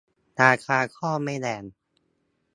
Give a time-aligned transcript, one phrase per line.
[0.41, 1.63] ราคาก็ไม่แรง